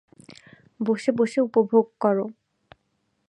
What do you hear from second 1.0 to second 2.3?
বসে উপভোগ করো।